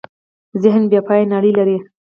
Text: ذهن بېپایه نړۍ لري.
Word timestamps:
ذهن 0.63 0.83
بېپایه 0.91 1.25
نړۍ 1.33 1.51
لري. 1.59 1.77